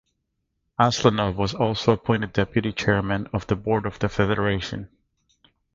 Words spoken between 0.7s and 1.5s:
Aslanov